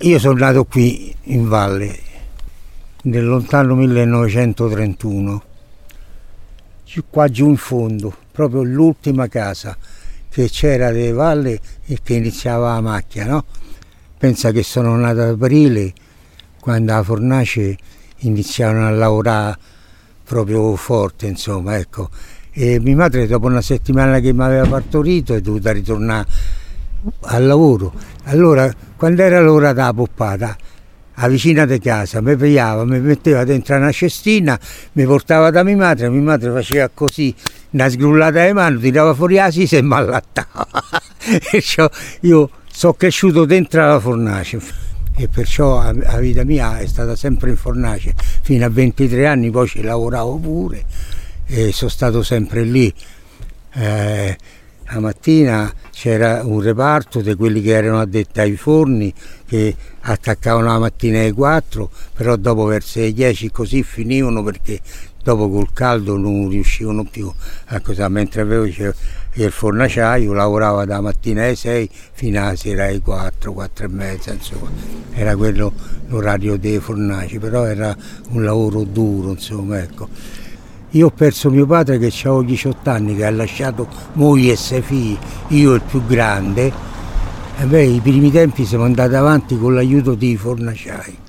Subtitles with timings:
[0.00, 1.98] io sono nato qui in valle
[3.02, 5.42] nel lontano 1931,
[7.08, 9.76] qua giù in fondo, proprio l'ultima casa
[10.28, 13.44] che c'era delle valle e che iniziava la macchia, no?
[14.18, 15.92] Pensa che sono nato ad aprile,
[16.60, 17.76] quando a Fornace
[18.18, 19.58] iniziarono a lavorare
[20.24, 22.10] proprio forte, insomma, ecco.
[22.52, 26.28] E mia madre dopo una settimana che mi aveva partorito è dovuta ritornare
[27.22, 27.92] al lavoro.
[28.24, 28.70] Allora,
[29.00, 30.54] quando era l'ora della poppata,
[31.14, 34.60] a vicina di casa, mi pigliava, mi metteva dentro una cestina,
[34.92, 37.34] mi portava da mia madre, mia madre faceva così,
[37.70, 40.68] una sgrullata di mano, tirava fuori la sisa e mi allattava.
[42.20, 44.60] io sono cresciuto dentro la fornace
[45.16, 49.66] e perciò la vita mia è stata sempre in fornace fino a 23 anni, poi
[49.66, 50.84] ci lavoravo pure
[51.46, 52.92] e sono stato sempre lì.
[53.72, 54.36] Eh,
[54.92, 59.12] la mattina c'era un reparto di quelli che erano addetti ai forni
[59.46, 64.80] che attaccavano la mattina alle 4, però dopo verso le 10 così finivano perché
[65.22, 67.30] dopo col caldo non riuscivano più
[67.66, 73.02] a cosa, mentre avevo il fornaciaio lavorava da mattina alle 6 fino alla sera alle
[73.02, 74.70] 4, 4 e mezza, insomma,
[75.12, 75.70] era quello
[76.08, 77.94] l'orario dei fornaci, però era
[78.30, 80.08] un lavoro duro, insomma, ecco.
[80.90, 84.82] Io ho perso mio padre che avevo 18 anni, che ha lasciato moglie e sei
[84.82, 85.16] figli,
[85.48, 86.72] io il più grande,
[87.58, 91.28] e beh, i primi tempi siamo andati avanti con l'aiuto dei fornaciai